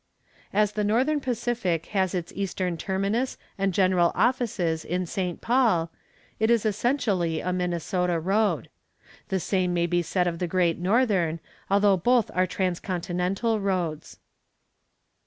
As 0.51 0.71
the 0.71 0.83
Northern 0.83 1.19
Pacific 1.19 1.85
has 1.93 2.15
its 2.15 2.33
eastern 2.35 2.75
terminus 2.75 3.37
and 3.55 3.71
general 3.71 4.11
offices 4.15 4.83
in 4.83 5.05
St. 5.05 5.41
Paul, 5.41 5.91
it 6.39 6.49
is 6.49 6.65
essentially 6.65 7.39
a 7.39 7.53
Minnesota 7.53 8.19
road. 8.19 8.69
The 9.29 9.39
same 9.39 9.75
may 9.75 9.85
be 9.85 10.01
said 10.01 10.25
of 10.25 10.39
the 10.39 10.47
Great 10.47 10.79
Northern, 10.79 11.39
although 11.69 11.97
both 11.97 12.31
are 12.33 12.47
transcontinental 12.47 13.59
roads. 13.59 14.17